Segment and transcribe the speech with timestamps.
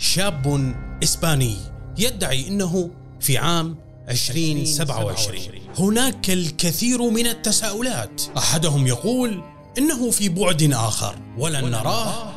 [0.00, 1.56] شاب إسباني
[1.98, 3.76] يدعي أنه في عام
[4.08, 5.38] 2027
[5.78, 8.22] هناك الكثير من التساؤلات.
[8.36, 9.42] أحدهم يقول
[9.78, 11.16] إنه في بعد آخر.
[11.38, 12.32] ولن نراه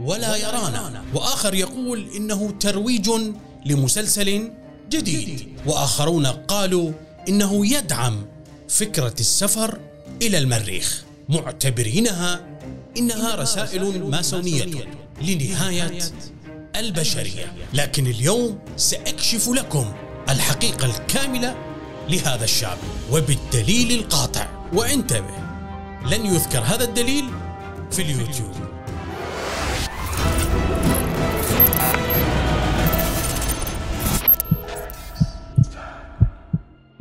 [0.00, 1.04] ولا يرانا.
[1.14, 3.10] وآخر يقول إنه ترويج
[3.66, 4.50] لمسلسل
[4.90, 5.48] جديد.
[5.66, 6.92] وآخرون قالوا
[7.28, 8.26] إنه يدعم
[8.68, 9.78] فكرة السفر
[10.22, 11.04] إلى المريخ.
[11.28, 12.58] معتبرينها
[12.96, 14.64] إنها رسائل ماسونية.
[15.22, 15.98] لنهاية
[16.76, 17.52] البشرية.
[17.74, 19.92] لكن اليوم سأكشف لكم
[20.28, 21.56] الحقيقة الكاملة
[22.08, 22.78] لهذا الشاب
[23.10, 24.48] وبالدليل القاطع.
[24.72, 25.36] وانتبه
[26.10, 27.24] لن يذكر هذا الدليل
[27.90, 28.71] في اليوتيوب.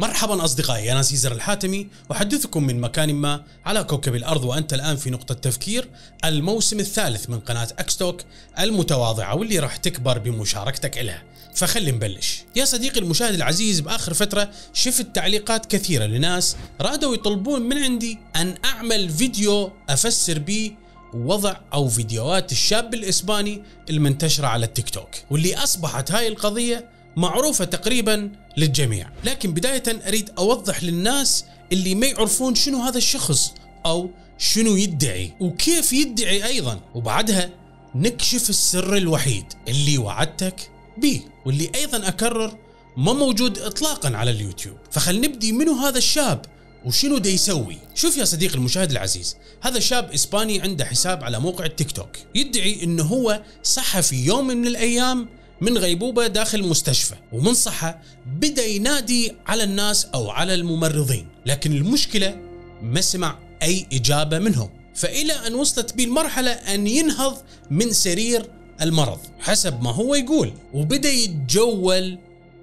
[0.02, 5.10] مرحبا أصدقائي أنا سيزر الحاتمي أحدثكم من مكان ما على كوكب الأرض وأنت الآن في
[5.10, 5.90] نقطة تفكير
[6.26, 8.22] الموسم الثالث من قناة أكستوك
[8.60, 11.24] المتواضعة واللي راح تكبر بمشاركتك لها
[11.56, 12.44] فخلي نبلش.
[12.56, 18.56] يا صديقي المشاهد العزيز بآخر فترة شفت تعليقات كثيرة لناس رادوا يطلبون من عندي أن
[18.66, 20.72] أعمل فيديو أفسر به
[21.14, 28.32] وضع أو فيديوهات الشاب الإسباني المنتشرة على التيك توك واللي أصبحت هاي القضية معروفة تقريبا
[28.58, 29.10] للجميع.
[29.24, 33.54] لكن بداية أريد أوضح للناس اللي ما يعرفون شنو هذا الشخص
[33.86, 36.80] أو شنو يدعي وكيف يدعي أيضا.
[36.96, 37.50] وبعدها
[37.96, 42.58] نكشف السر الوحيد اللي وعدتك به واللي أيضا أكرر
[42.98, 44.78] ما موجود اطلاقا على اليوتيوب.
[44.92, 46.46] فخل نبدي منو هذا الشاب
[46.86, 47.78] وشنو دا يسوي.
[47.96, 52.18] شوف يا صديقي المشاهد العزيز هذا شاب إسباني عنده حساب على موقع التيك توك.
[52.36, 55.30] يدعي إنه هو صحى في يوم من الأيام
[55.62, 57.96] من غيبوبة داخل مستشفى ومن صحى
[58.26, 62.38] بدأ ينادي على الناس أو على الممرضين لكن المشكلة
[62.82, 67.38] ما سمع أي إجابة منهم فإلى أن وصلت به المرحلة أن ينهض
[67.72, 68.46] من سرير
[68.82, 72.18] المرض حسب ما هو يقول وبدأ يتجول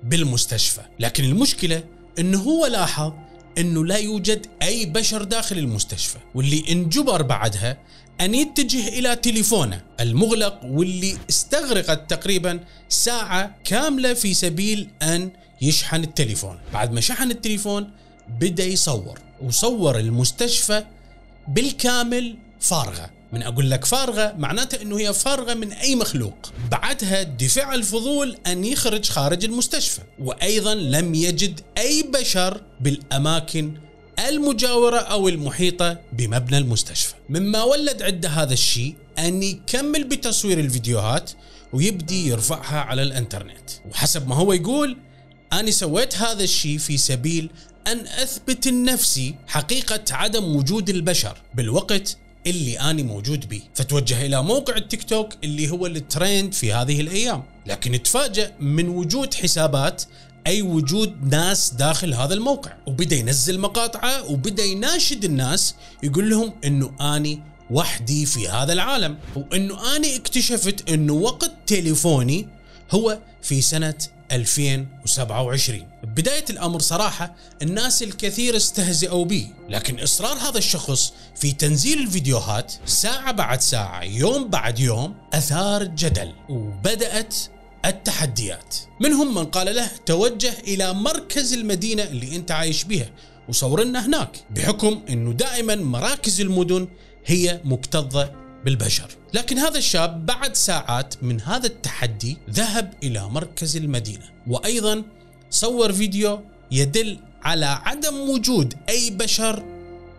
[0.04, 1.84] بالمستشفى لكن المشكلة
[2.18, 3.12] أنه هو لاحظ
[3.58, 7.78] أنه لا يوجد أي بشر داخل المستشفى واللي انجبر بعدها
[8.20, 15.30] أن يتجه إلى تليفونه المغلق واللي استغرقت تقريبا ساعة كاملة في سبيل أن
[15.62, 16.58] يشحن التليفون.
[16.72, 17.90] بعد ما شحن التليفون
[18.40, 20.84] بدأ يصور وصور المستشفى
[21.48, 23.10] بالكامل فارغة.
[23.32, 26.52] من أقول لك فارغة معناته إنه هي فارغة من أي مخلوق.
[26.70, 33.74] بعدها دفع الفضول أن يخرج خارج المستشفى وأيضا لم يجد أي بشر بالأماكن
[34.18, 37.14] المجاورة أو المحيطة بمبنى المستشفى.
[37.28, 41.30] مما ولد عنده هذا الشيء أن يكمل بتصوير الفيديوهات
[41.72, 43.70] ويبدي يرفعها على الإنترنت.
[43.90, 44.96] وحسب ما هو يقول
[45.52, 47.50] أنا سويت هذا الشيء في سبيل
[47.86, 53.62] أن أثبت لنفسي حقيقة عدم وجود البشر بالوقت اللي أنا موجود به.
[53.74, 57.42] فتوجه إلى موقع التيك توك اللي هو الترند في هذه الأيام.
[57.66, 60.02] لكن تفاجأ من وجود حسابات
[60.48, 62.72] أي وجود ناس داخل هذا الموقع.
[62.86, 69.18] وبدأ ينزل مقاطعة وبدأ يناشد الناس يقول لهم إنه أني وحدي في هذا العالم.
[69.36, 72.48] وإنه أني اكتشفت إنه وقت تليفوني
[72.90, 73.94] هو في سنة
[74.32, 82.72] 2027 بداية الأمر صراحة الناس الكثير استهزئوا به لكن إصرار هذا الشخص في تنزيل الفيديوهات
[82.86, 86.32] ساعة بعد ساعة يوم بعد يوم أثار جدل.
[86.48, 87.34] وبدأت
[87.84, 88.76] التحديات.
[89.00, 93.10] منهم من قال له توجه إلى مركز المدينة اللي أنت عايش بها
[93.48, 96.88] وصور لنا هناك بحكم أنه دائما مراكز المدن
[97.26, 98.32] هي مكتظة
[98.64, 99.10] بالبشر.
[99.34, 105.04] لكن هذا الشاب بعد ساعات من هذا التحدي ذهب إلى مركز المدينة وأيضا
[105.50, 106.40] صور فيديو
[106.70, 109.77] يدل على عدم وجود أي بشر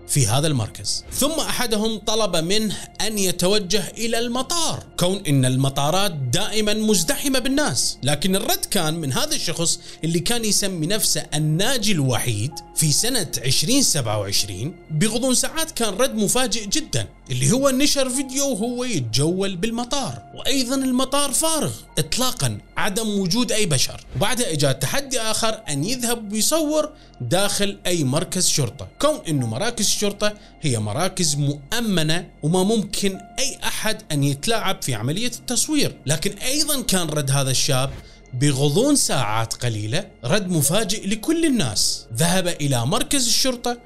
[0.09, 1.03] في هذا المركز.
[1.13, 7.97] ثم أحدهم طلب منه أن يتوجه إلى المطار كون إن المطارات دائما مزدحمة بالناس.
[8.03, 14.75] لكن الرد كان من هذا الشخص اللي كان يسمي نفسه الناجي الوحيد في سنة 2027
[14.91, 17.07] بغضون ساعات كان رد مفاجئ جدا.
[17.31, 20.23] اللي هو نشر فيديو وهو يتجول بالمطار.
[20.35, 24.05] وأيضا المطار فارغ اطلاقا عدم وجود أي بشر.
[24.15, 26.89] وبعدها اجى تحدي آخر أن يذهب ويصور
[27.21, 28.87] داخل أي مركز شرطة.
[29.01, 35.31] كون إنه مراكز الشرطه هي مراكز مؤمنة وما ممكن أي أحد أن يتلاعب في عملية
[35.39, 35.95] التصوير.
[36.05, 37.89] لكن أيضا كان رد هذا الشاب
[38.33, 42.05] بغضون ساعات قليلة رد مفاجئ لكل الناس.
[42.15, 43.77] ذهب إلى مركز الشرطة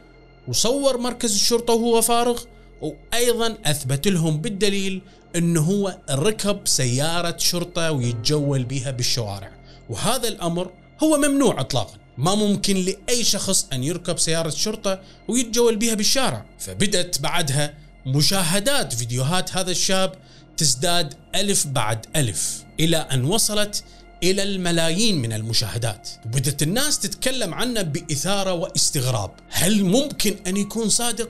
[0.48, 2.42] وصور مركز الشرطة وهو فارغ.
[2.84, 5.02] وأيضا أثبت لهم بالدليل
[5.36, 9.52] إنه هو ركب سيارة شرطة ويتجول بها بالشوارع.
[9.90, 10.72] وهذا الأمر
[11.04, 11.98] هو ممنوع اطلاقا.
[12.18, 16.46] ما ممكن لأي شخص أن يركب سيارة شرطة ويتجول بها بالشارع.
[16.60, 17.74] فبدت بعدها
[18.06, 20.16] مشاهدات فيديوهات هذا الشاب
[20.58, 23.84] تزداد ألف بعد ألف إلى أن وصلت
[24.24, 26.10] إلى الملايين من المشاهدات.
[26.26, 29.32] وبدت الناس تتكلم عنه بإثارة واستغراب.
[29.50, 31.30] هل ممكن أن يكون صادق؟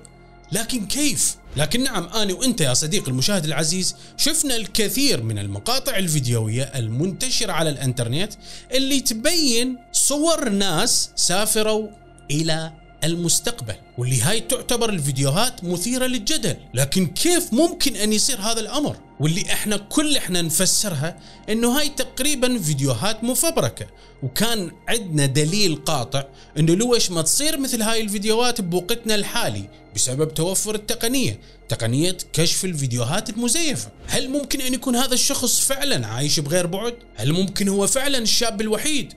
[0.52, 6.64] لكن كيف؟ لكن نعم أنا وأنت يا صديقي المشاهد العزيز شفنا الكثير من المقاطع الفيديوية
[6.64, 8.34] المنتشرة على الإنترنت
[8.72, 11.88] اللي تبين صور ناس سافروا
[12.32, 12.72] إلى
[13.04, 16.56] المستقبل واللي هاي تعتبر الفيديوهات مثيرة للجدل.
[16.74, 21.20] لكن كيف ممكن أن يصير هذا الأمر؟ واللي إحنا كل إحنا نفسرها
[21.50, 23.86] إنه هاي تقريبا فيديوهات مفبركة.
[24.24, 26.24] وكان عندنا دليل قاطع
[26.60, 31.40] إنه لوش ما تصير مثل هاي الفيديوهات بوقتنا الحالي بسبب توفر التقنية
[31.70, 33.90] تقنية كشف الفيديوهات المزيفة.
[34.08, 38.62] هل ممكن أن يكون هذا الشخص فعلا عايش بغير بعد؟ هل ممكن هو فعلا الشاب
[38.62, 39.14] الوحيد؟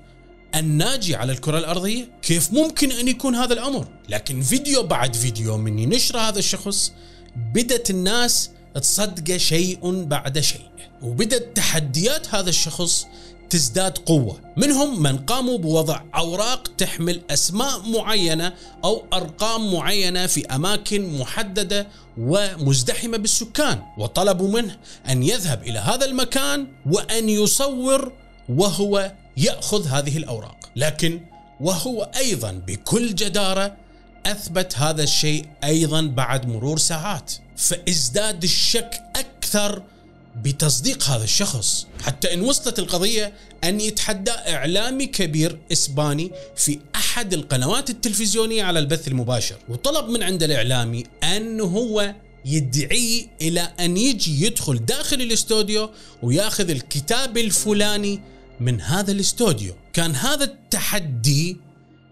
[0.57, 5.79] الناجي على الكرة الأرضية؟ كيف ممكن أن يكون هذا الأمر؟ لكن فيديو بعد فيديو من
[5.79, 6.93] ينشر هذا الشخص
[7.37, 10.69] بدت الناس تصدقه شيء بعد شيء
[11.03, 13.07] وبدت تحديات هذا الشخص
[13.51, 18.53] تزداد قوة منهم من قاموا بوضع أوراق تحمل أسماء معينة
[18.85, 21.87] أو أرقام معينة في أماكن محددة
[22.19, 24.77] ومزدحمة بالسكان وطلبوا منه
[25.09, 28.13] أن يذهب إلى هذا المكان وأن يصور
[28.49, 30.71] وهو يأخذ هذه الأوراق.
[30.77, 31.21] لكن
[31.61, 33.77] وهو أيضا بكل جدارة
[34.27, 37.33] أثبت هذا الشيء أيضا بعد مرور ساعات.
[37.57, 39.83] فإزداد الشك أكثر
[40.43, 41.87] بتصديق هذا الشخص.
[42.03, 43.33] حتى إن وصلت القضية
[43.65, 49.57] أن يتحدى إعلامي كبير إسباني في أحد القنوات التلفزيونية على البث المباشر.
[49.69, 55.91] وطلب من عند الإعلامي انه هو يدعي إلى أن يجي يدخل داخل الاستوديو
[56.23, 58.21] وياخذ الكتاب الفلاني
[58.61, 59.75] من هذا الاستوديو.
[59.93, 61.57] كان هذا التحدي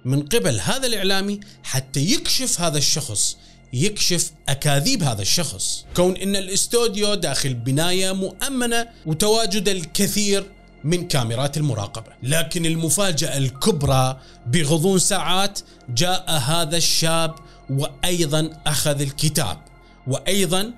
[0.04, 3.36] من قبل هذا الإعلامي حتى يكشف هذا الشخص
[3.72, 5.84] يكشف أكاذيب هذا الشخص.
[5.96, 10.50] كون إن الاستوديو داخل بناية مؤمنة وتواجد الكثير
[10.84, 12.12] من كاميرات المراقبة.
[12.22, 17.34] لكن المفاجأة الكبرى بغضون ساعات جاء هذا الشاب
[17.70, 19.58] وأيضا أخذ الكتاب.
[20.06, 20.72] وأيضا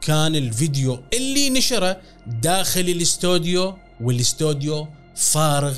[0.00, 5.76] كان الفيديو اللي نشره داخل الاستوديو والاستوديو فارغ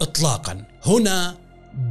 [0.00, 0.64] اطلاقا.
[0.86, 1.36] هنا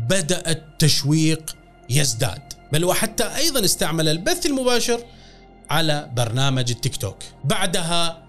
[0.09, 1.55] بدأ التشويق
[1.89, 2.41] يزداد.
[2.71, 4.99] بل وحتى أيضا استعمل البث المباشر
[5.69, 7.17] على برنامج التيك توك.
[7.43, 8.23] بعدها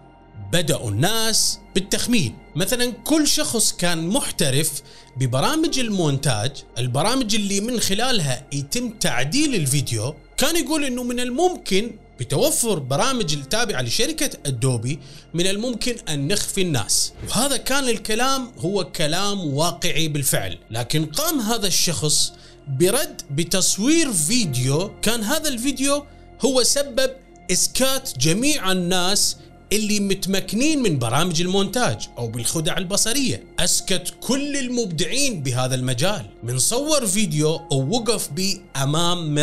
[0.53, 2.39] بدأوا الناس بالتخمين.
[2.57, 4.83] مثلا كل شخص كان محترف
[5.17, 6.51] ببرامج المونتاج.
[6.79, 13.83] البرامج اللي من خلالها يتم تعديل الفيديو كان يقول إنه من الممكن بتوفر برامج التابعة
[13.83, 14.99] لشركة أدوبي
[15.35, 17.13] من الممكن أن نخفي الناس.
[17.29, 20.59] وهذا كان الكلام هو كلام واقعي بالفعل.
[20.71, 22.33] لكن قام هذا الشخص
[22.69, 24.91] برد بتصوير فيديو.
[25.03, 26.05] كان هذا الفيديو
[26.45, 27.11] هو سبب
[27.53, 29.37] إسكات جميع الناس
[29.73, 33.45] اللي متمكنين من برامج المونتاج أو بالخدع البصرية.
[33.59, 36.27] أسكت كل المبدعين بهذا المجال.
[36.43, 39.35] من صور فيديو ووقف به أمام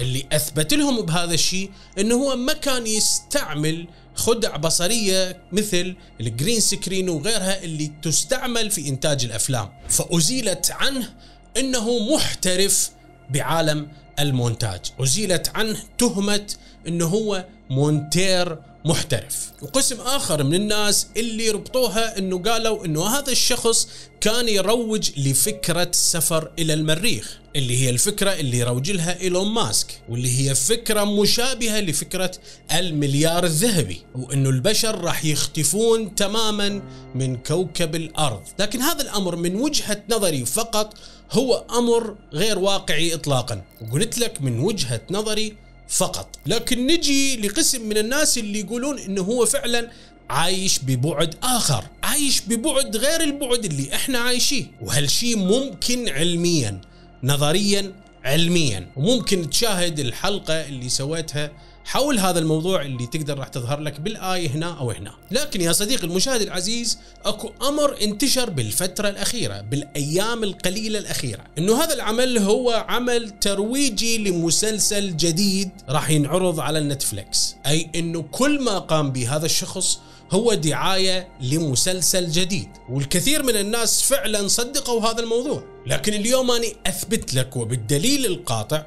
[0.00, 6.60] اللي أثبت لهم بهذا الشيء إنه هو ما كان يستعمل خدع بصرية مثل ال green
[6.60, 9.68] screen وغيرها اللي تستعمل في إنتاج الأفلام.
[9.88, 11.14] فأزيلت عنه
[11.56, 12.90] إنه محترف
[13.30, 13.88] بعالم
[14.18, 14.80] المونتاج.
[15.00, 16.46] أزيلت عنه تهمة
[16.88, 19.50] أنه هو مونتير محترف.
[19.62, 23.88] وقسم آخر من الناس اللي ربطوها أنه قالوا أنه هذا الشخص
[24.20, 30.40] كان يروج لفكرة سفر إلى المريخ اللي هي الفكرة اللي يروج لها إيلون ماسك واللي
[30.40, 32.30] هي فكرة مشابهة لفكرة
[32.74, 36.82] المليار الذهبي وأنه البشر راح يختفون تماما
[37.14, 38.42] من كوكب الأرض.
[38.58, 40.94] لكن هذا الأمر من وجهة نظري فقط
[41.32, 43.62] هو أمر غير واقعي اطلاقا.
[43.82, 46.28] وقلت لك من وجهة نظري فقط.
[46.46, 49.90] لكن نجي لقسم من الناس اللي يقولون إنه هو فعلا
[50.30, 54.64] عايش ببعد آخر عايش ببعد غير البعد اللي إحنا عايشيه.
[54.82, 56.80] وهالشيء ممكن علميا؟
[57.22, 57.92] نظريا
[58.24, 58.88] علميا.
[58.96, 61.50] وممكن تشاهد الحلقة اللي سويتها
[61.84, 65.12] حول هذا الموضوع اللي تقدر راح تظهر لك بالآية هنا أو هنا.
[65.30, 71.44] لكن يا صديقي المشاهد العزيز أكو أمر انتشر بالفترة الأخيرة بالأيام القليلة الأخيرة.
[71.58, 78.60] إنه هذا العمل هو عمل ترويجي لمسلسل جديد راح ينعرض على النتفليكس أي إنه كل
[78.60, 79.98] ما قام به هذا الشخص
[80.30, 82.68] هو دعاية لمسلسل جديد.
[82.90, 85.64] والكثير من الناس فعلا صدقوا هذا الموضوع.
[85.86, 88.86] لكن اليوم أنا أثبت لك وبالدليل القاطع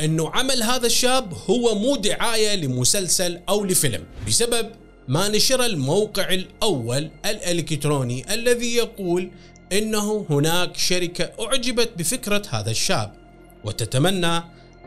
[0.00, 4.70] أنه عمل هذا الشاب هو مو دعاية لمسلسل أو لفيلم بسبب
[5.08, 9.30] ما نشر الموقع الأول الإلكتروني الذي يقول
[9.72, 13.12] إنه هناك شركة أعجبت بفكرة هذا الشاب
[13.64, 14.42] وتتمنى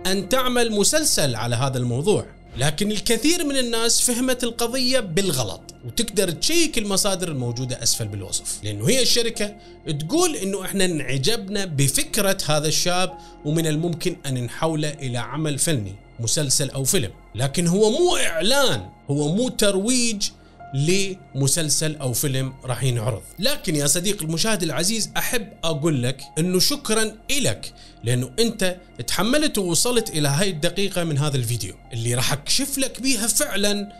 [0.05, 2.25] أن تعمل مسلسل على هذا الموضوع.
[2.57, 8.63] لكن الكثير من الناس فهمت القضية بالغلط وتقدر تشيك المصادر الموجودة أسفل بالوصف.
[8.63, 9.55] لأنه هي الشركة
[9.99, 16.69] تقول أنه إحنا انعجبنا بفكرة هذا الشاب ومن الممكن أن نحوله إلى عمل فني مسلسل
[16.69, 17.11] أو فيلم.
[17.35, 20.29] لكن هو مو إعلان هو مو ترويج
[20.73, 23.21] لمسلسل أو فيلم راح ينعرض.
[23.39, 27.73] لكن يا صديق المشاهد العزيز أحب أقول لك إنه شكرا لك
[28.03, 33.27] لأنه أنت تحملت ووصلت إلى هاي الدقيقة من هذا الفيديو اللي راح أكشف لك بيها
[33.27, 33.91] فعلا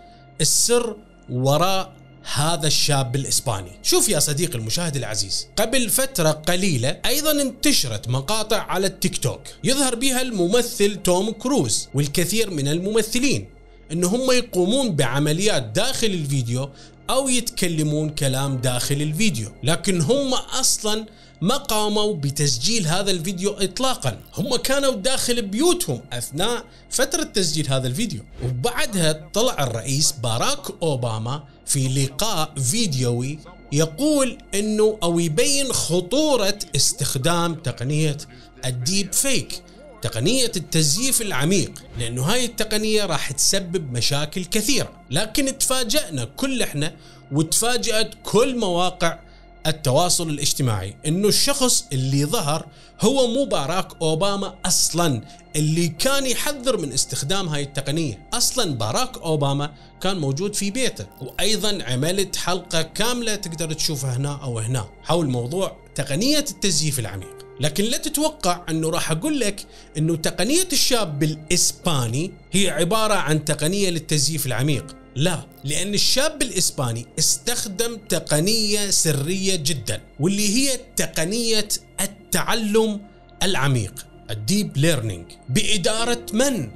[0.42, 0.98] السر
[1.30, 1.94] وراء
[2.34, 3.72] هذا الشاب الإسباني.
[3.84, 9.96] شوف يا صديقي المشاهد العزيز قبل فترة قليلة أيضا انتشرت مقاطع على التيك توك يظهر
[9.96, 13.50] بها الممثل توم كروز والكثير من الممثلين.
[13.92, 16.70] إن هم يقومون بعمليات داخل الفيديو
[17.10, 19.50] أو يتكلمون كلام داخل الفيديو.
[19.64, 21.06] لكن هم أصلا
[21.42, 24.20] ما قاموا بتسجيل هذا الفيديو اطلاقا.
[24.38, 28.22] هم كانوا داخل بيوتهم أثناء فترة تسجيل هذا الفيديو.
[28.46, 33.40] وبعدها طلع الرئيس باراك أوباما في لقاء فيديوي
[33.72, 38.18] يقول إنه أو يبين خطورة استخدام تقنية
[38.66, 39.64] الديب فيك.
[40.02, 44.92] تقنية التزييف العميق لأنه هاي التقنية راح تسبب مشاكل كثيرة.
[45.12, 46.96] لكن تفاجأنا كل إحنا
[47.32, 49.20] وتفاجأت كل مواقع
[49.68, 52.68] التواصل الاجتماعي إنه الشخص اللي ظهر
[53.02, 55.22] هو مو باراك أوباما أصلا.
[55.56, 61.84] اللي كان يحذر من استخدام هاي التقنية، أصلا باراك أوباما كان موجود في بيته، وأيضا
[61.84, 67.41] عملت حلقة كاملة تقدر تشوفها هنا أو هنا حول موضوع تقنية التزييف العميق.
[67.60, 69.66] لكن لا تتوقع أنه راح أقول لك
[69.98, 74.96] أنه تقنية الشاب بالإسباني هي عبارة عن تقنية للتزييف العميق.
[75.16, 81.68] لا لأن الشاب الإسباني استخدم تقنية سرية جدا واللي هي تقنية
[82.02, 83.02] التعلم
[83.44, 86.72] العميق ال deep learning بإدارة من؟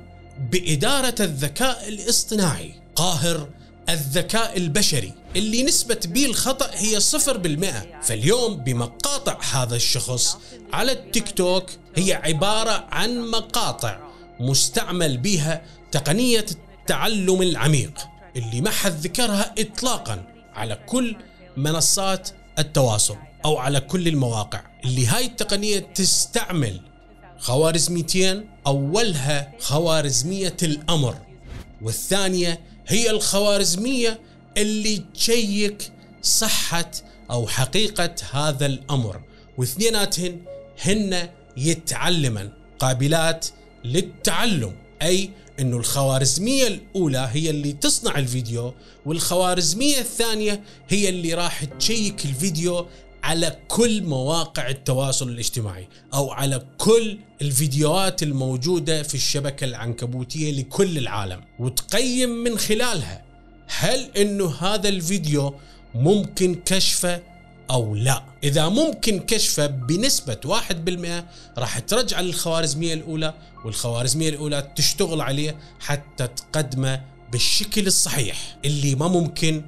[0.52, 2.74] بإدارة الذكاء الاصطناعي.
[2.96, 3.50] قاهر
[3.90, 8.02] الذكاء البشري اللي نسبة به الخطأ هي صفر بالمئة.
[8.02, 10.38] فاليوم بمقاطع هذا الشخص
[10.74, 14.00] على التيك توك هي عبارة عن مقاطع
[14.40, 15.62] مستعمل بها
[15.92, 20.24] تقنية التعلم العميق اللي ما حد ذكرها اطلاقا
[20.54, 21.16] على كل
[21.58, 24.62] منصات التواصل أو على كل المواقع.
[24.86, 26.82] اللي هاي التقنية تستعمل
[27.38, 31.16] خوارزميتين أولها خوارزمية الأمر
[31.82, 34.20] والثانية هي الخوارزمية
[34.58, 36.92] اللي تشيك صحة
[37.32, 39.22] أو حقيقة هذا الأمر.
[39.58, 40.42] واثنيناتهن
[40.82, 42.50] هن يتعلمن
[42.80, 43.48] قابلات
[43.86, 48.74] للتعلم أي إنه الخوارزمية الأولى هي اللي تصنع الفيديو
[49.06, 52.88] والخوارزمية الثانية هي اللي راح تشيك الفيديو
[53.26, 61.42] على كل مواقع التواصل الاجتماعي أو على كل الفيديوهات الموجودة في الشبكة العنكبوتية لكل العالم.
[61.60, 63.24] وتقيم من خلالها
[63.68, 65.54] هل إنه هذا الفيديو
[65.96, 67.22] ممكن كشفه
[67.72, 68.24] أو لا.
[68.44, 71.24] إذا ممكن كشفه بنسبة 1%
[71.58, 73.34] راح ترجع للخوارزمية الأولى
[73.66, 77.02] والخوارزمية الأولى تشتغل عليه حتى تقدمه
[77.32, 79.62] بالشكل الصحيح اللي ما ممكن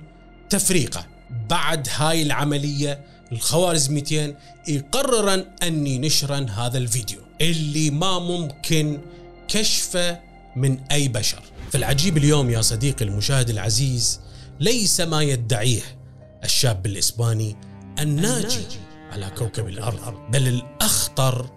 [0.50, 1.06] تفريقه.
[1.50, 4.36] بعد هاي العملية الخوارزميتين
[4.68, 7.20] يقررن أني ينشرن هذا الفيديو.
[7.42, 9.02] اللي ما ممكن
[9.48, 10.20] كشفه
[10.56, 11.42] من أي بشر.
[11.72, 14.20] فالعجيب اليوم يا صديقي المشاهد العزيز
[14.60, 15.82] ليس ما يدعيه
[16.44, 17.56] الشاب الإسباني
[18.00, 18.66] الناجي.
[19.12, 21.50] على كوكب الأرض بل الأخطر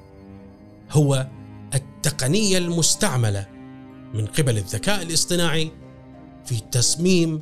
[0.90, 1.26] هو
[1.74, 3.46] التقنية المستعملة
[4.14, 5.72] من قبل الذكاء الاصطناعي
[6.44, 7.40] في تصميم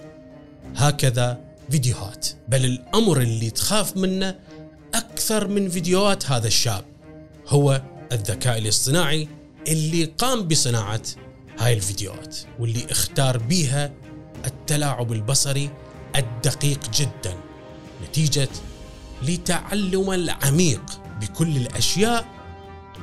[0.77, 4.39] هكذا فيديوهات بل الأمر اللي تخاف منه
[4.95, 6.85] أكثر من فيديوهات هذا الشاب
[7.49, 7.83] هو
[8.13, 9.29] الذكاء الاصطناعي
[9.69, 11.03] اللي قام بصناعة
[11.59, 13.93] هاي الفيديوهات واللي اختار بيها
[14.47, 15.71] التلاعب البصري
[16.17, 17.37] الدقيق جدا
[18.09, 18.49] نتيجة
[19.23, 22.27] لتعلم العميق بكل الأشياء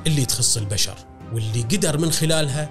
[0.07, 0.95] اللي تخص البشر
[1.34, 2.69] واللي قدر من خلالها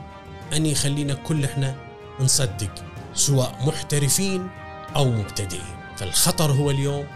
[0.52, 1.76] أن يخلينا كل إحنا
[2.20, 2.84] نصدق
[3.14, 4.48] سواء محترفين
[4.96, 5.83] أو مبتدئين.
[5.96, 7.06] فالخطر هو اليوم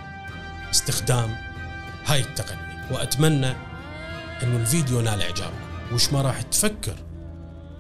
[0.71, 1.37] استخدام
[2.07, 3.53] هاي التقنية وأتمنى
[4.43, 5.69] إنه الفيديو نال إعجابكم.
[5.93, 6.97] وش ما راح تفكر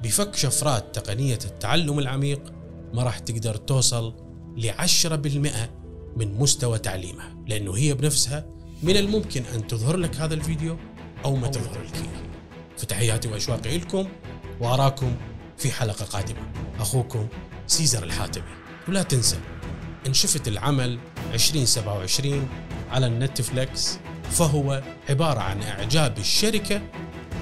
[0.02, 2.52] بفك شفرات تقنية التعلم العميق
[2.94, 4.14] ما راح تقدر توصل
[4.56, 5.70] لعشرة بالمئة
[6.16, 8.46] من مستوى تعليمها لأنه هي بنفسها
[8.82, 10.78] من الممكن أن تظهر لك هذا الفيديو
[11.24, 11.94] أو ما تظهر لك.
[11.94, 12.22] إياه
[12.76, 14.08] فتحياتي وأشواقي لكم
[14.60, 15.16] وأراكم
[15.56, 16.52] في حلقة قادمة.
[16.80, 17.28] أخوكم
[17.66, 18.44] سيزر الحاتمي.
[18.88, 19.38] ولا تنسى
[20.08, 20.98] إن شفت العمل
[21.34, 22.48] 2027
[22.90, 23.98] على النتفلكس
[24.30, 26.80] فهو عبارة عن إعجاب الشركة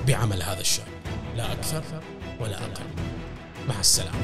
[0.07, 0.87] بعمل هذا الشاب
[1.37, 1.83] لا أكثر
[2.41, 2.85] ولا أقل.
[3.69, 4.19] مع السلامة.